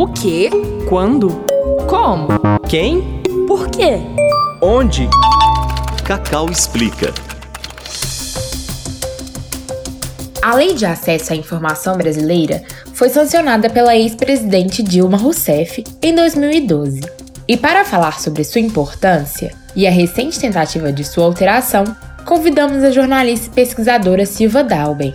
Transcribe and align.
O 0.00 0.08
quê? 0.08 0.48
Quando? 0.88 1.28
Como? 1.86 2.28
Quem? 2.66 3.20
Por 3.46 3.68
quê? 3.68 3.98
Onde? 4.62 5.06
Cacau 6.06 6.48
explica. 6.50 7.12
A 10.40 10.54
Lei 10.54 10.72
de 10.72 10.86
Acesso 10.86 11.34
à 11.34 11.36
Informação 11.36 11.98
Brasileira 11.98 12.62
foi 12.94 13.10
sancionada 13.10 13.68
pela 13.68 13.94
ex-presidente 13.94 14.82
Dilma 14.82 15.18
Rousseff 15.18 15.84
em 16.00 16.14
2012. 16.14 17.02
E 17.46 17.58
para 17.58 17.84
falar 17.84 18.18
sobre 18.20 18.42
sua 18.42 18.62
importância 18.62 19.52
e 19.76 19.86
a 19.86 19.90
recente 19.90 20.40
tentativa 20.40 20.90
de 20.90 21.04
sua 21.04 21.26
alteração, 21.26 21.84
convidamos 22.24 22.82
a 22.82 22.90
jornalista 22.90 23.48
e 23.48 23.50
pesquisadora 23.50 24.24
Silva 24.24 24.64
Dalben. 24.64 25.12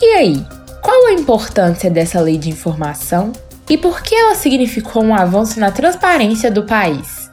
E 0.00 0.06
aí, 0.14 0.42
qual 0.80 1.08
a 1.08 1.12
importância 1.12 1.90
dessa 1.90 2.18
lei 2.18 2.38
de 2.38 2.48
informação 2.48 3.30
e 3.68 3.78
por 3.78 4.02
que 4.02 4.14
ela 4.14 4.34
significou 4.34 5.02
um 5.02 5.14
avanço 5.14 5.58
na 5.58 5.70
transparência 5.70 6.50
do 6.50 6.64
país? 6.64 7.30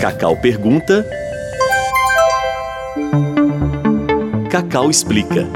Cacau 0.00 0.36
pergunta. 0.36 1.06
Cacau 4.50 4.90
explica. 4.90 5.46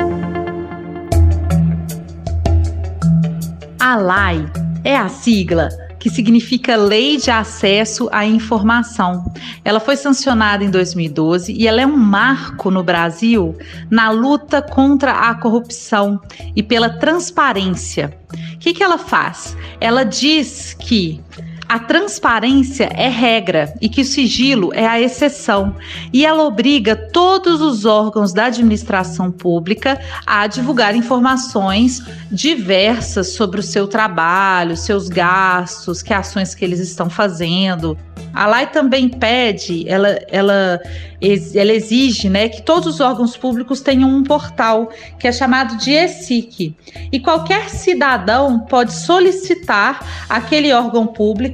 A 3.80 3.96
LAI 3.96 4.46
é 4.82 4.96
a 4.96 5.08
sigla 5.08 5.83
que 6.04 6.10
significa 6.10 6.76
Lei 6.76 7.16
de 7.16 7.30
Acesso 7.30 8.10
à 8.12 8.26
Informação. 8.26 9.24
Ela 9.64 9.80
foi 9.80 9.96
sancionada 9.96 10.62
em 10.62 10.68
2012 10.68 11.50
e 11.50 11.66
ela 11.66 11.80
é 11.80 11.86
um 11.86 11.96
marco 11.96 12.70
no 12.70 12.84
Brasil 12.84 13.56
na 13.90 14.10
luta 14.10 14.60
contra 14.60 15.12
a 15.12 15.34
corrupção 15.34 16.20
e 16.54 16.62
pela 16.62 16.90
transparência. 16.90 18.18
O 18.52 18.58
que, 18.58 18.74
que 18.74 18.82
ela 18.82 18.98
faz? 18.98 19.56
Ela 19.80 20.04
diz 20.04 20.76
que 20.78 21.22
a 21.68 21.78
transparência 21.78 22.90
é 22.94 23.08
regra 23.08 23.74
e 23.80 23.88
que 23.88 24.02
o 24.02 24.04
sigilo 24.04 24.72
é 24.74 24.86
a 24.86 25.00
exceção, 25.00 25.76
e 26.12 26.24
ela 26.24 26.44
obriga 26.44 26.94
todos 26.94 27.60
os 27.60 27.84
órgãos 27.84 28.32
da 28.32 28.46
administração 28.46 29.30
pública 29.30 30.00
a 30.26 30.46
divulgar 30.46 30.94
informações 30.94 32.02
diversas 32.30 33.34
sobre 33.34 33.60
o 33.60 33.62
seu 33.62 33.86
trabalho, 33.86 34.76
seus 34.76 35.08
gastos, 35.08 36.02
que 36.02 36.12
ações 36.12 36.54
que 36.54 36.64
eles 36.64 36.80
estão 36.80 37.08
fazendo. 37.08 37.96
A 38.34 38.46
lei 38.48 38.66
também 38.66 39.08
pede, 39.08 39.88
ela, 39.88 40.08
ela, 40.28 40.80
ela 41.20 41.72
exige 41.72 42.28
né, 42.28 42.48
que 42.48 42.62
todos 42.62 42.94
os 42.94 43.00
órgãos 43.00 43.36
públicos 43.36 43.80
tenham 43.80 44.10
um 44.10 44.24
portal 44.24 44.90
que 45.20 45.28
é 45.28 45.32
chamado 45.32 45.76
de 45.76 45.92
ESIC. 45.92 46.74
E 47.12 47.20
qualquer 47.20 47.70
cidadão 47.70 48.58
pode 48.58 48.92
solicitar 48.92 50.04
àquele 50.28 50.72
órgão 50.72 51.06
público 51.06 51.53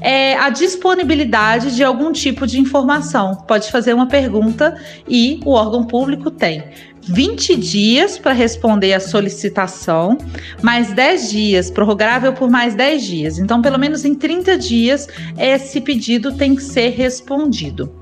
é, 0.00 0.34
a 0.36 0.50
disponibilidade 0.50 1.74
de 1.74 1.82
algum 1.82 2.12
tipo 2.12 2.46
de 2.46 2.60
informação. 2.60 3.34
Pode 3.46 3.70
fazer 3.70 3.94
uma 3.94 4.06
pergunta 4.06 4.76
e 5.08 5.40
o 5.44 5.52
órgão 5.52 5.84
público 5.84 6.30
tem 6.30 6.64
20 7.02 7.56
dias 7.56 8.18
para 8.18 8.32
responder 8.32 8.92
a 8.92 9.00
solicitação, 9.00 10.18
mais 10.62 10.92
10 10.92 11.30
dias, 11.30 11.70
prorrogável 11.70 12.32
por 12.32 12.50
mais 12.50 12.74
10 12.74 13.02
dias. 13.02 13.38
Então, 13.38 13.62
pelo 13.62 13.78
menos 13.78 14.04
em 14.04 14.14
30 14.14 14.58
dias, 14.58 15.08
esse 15.38 15.80
pedido 15.80 16.32
tem 16.32 16.54
que 16.54 16.62
ser 16.62 16.90
respondido. 16.90 17.92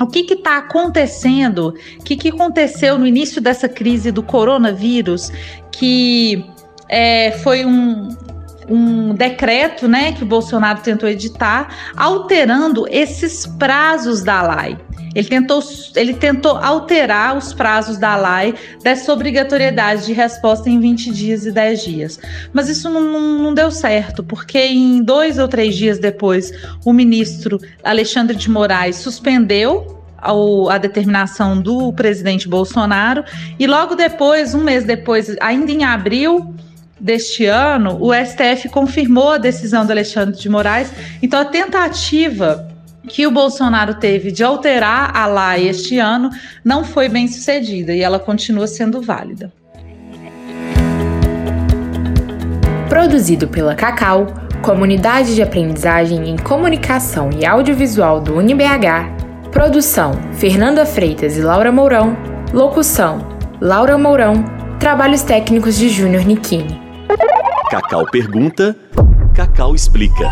O 0.00 0.06
que 0.06 0.20
está 0.32 0.58
acontecendo? 0.58 1.74
O 1.98 2.04
que, 2.04 2.16
que 2.16 2.28
aconteceu 2.28 2.98
no 2.98 3.06
início 3.06 3.40
dessa 3.40 3.68
crise 3.68 4.12
do 4.12 4.22
coronavírus? 4.22 5.30
Que 5.72 6.44
é, 6.88 7.32
foi 7.42 7.64
um, 7.64 8.08
um 8.68 9.14
decreto 9.14 9.88
né, 9.88 10.12
que 10.12 10.22
o 10.22 10.26
Bolsonaro 10.26 10.80
tentou 10.80 11.08
editar, 11.08 11.92
alterando 11.96 12.86
esses 12.90 13.46
prazos 13.46 14.22
da 14.22 14.42
lei. 14.42 14.76
Ele 15.14 15.26
tentou, 15.26 15.62
ele 15.96 16.14
tentou 16.14 16.56
alterar 16.56 17.36
os 17.36 17.52
prazos 17.52 17.96
da 17.98 18.16
lei 18.16 18.54
dessa 18.82 19.12
obrigatoriedade 19.12 20.06
de 20.06 20.12
resposta 20.12 20.68
em 20.68 20.78
20 20.78 21.10
dias 21.10 21.46
e 21.46 21.50
10 21.50 21.82
dias. 21.82 22.20
Mas 22.52 22.68
isso 22.68 22.88
não, 22.90 23.38
não, 23.38 23.54
deu 23.54 23.70
certo, 23.70 24.22
porque 24.22 24.58
em 24.58 25.02
dois 25.02 25.38
ou 25.38 25.48
três 25.48 25.74
dias 25.74 25.98
depois, 25.98 26.52
o 26.84 26.92
ministro 26.92 27.58
Alexandre 27.82 28.36
de 28.36 28.50
Moraes 28.50 28.96
suspendeu 28.96 29.98
a 30.68 30.78
determinação 30.78 31.60
do 31.60 31.92
presidente 31.92 32.48
Bolsonaro 32.48 33.24
e 33.58 33.66
logo 33.66 33.94
depois, 33.94 34.52
um 34.52 34.64
mês 34.64 34.84
depois, 34.84 35.36
ainda 35.40 35.70
em 35.70 35.84
abril 35.84 36.54
deste 37.00 37.46
ano, 37.46 37.98
o 38.00 38.12
STF 38.12 38.68
confirmou 38.68 39.32
a 39.32 39.38
decisão 39.38 39.84
do 39.84 39.92
Alexandre 39.92 40.38
de 40.38 40.48
Moraes. 40.48 40.92
Então, 41.22 41.40
a 41.40 41.44
tentativa 41.44 42.68
que 43.08 43.26
o 43.26 43.30
Bolsonaro 43.30 43.94
teve 43.94 44.30
de 44.30 44.44
alterar 44.44 45.16
a 45.16 45.26
lei 45.26 45.68
este 45.68 45.98
ano 45.98 46.30
não 46.64 46.84
foi 46.84 47.08
bem 47.08 47.26
sucedida 47.26 47.94
e 47.94 48.02
ela 48.02 48.18
continua 48.18 48.66
sendo 48.66 49.00
válida. 49.00 49.52
Produzido 52.88 53.48
pela 53.48 53.74
Cacau, 53.74 54.26
Comunidade 54.62 55.34
de 55.34 55.42
Aprendizagem 55.42 56.28
em 56.28 56.36
Comunicação 56.36 57.30
e 57.38 57.46
Audiovisual 57.46 58.20
do 58.20 58.36
UniBH. 58.36 59.50
Produção: 59.52 60.12
Fernanda 60.34 60.84
Freitas 60.84 61.36
e 61.36 61.42
Laura 61.42 61.70
Mourão. 61.70 62.16
Locução: 62.52 63.26
Laura 63.60 63.96
Mourão. 63.96 64.44
Trabalhos 64.78 65.22
técnicos 65.22 65.76
de 65.76 65.88
Júnior 65.88 66.24
Nikini. 66.24 66.77
Cacau 67.70 68.06
pergunta, 68.10 68.74
Cacau 69.34 69.74
explica. 69.74 70.26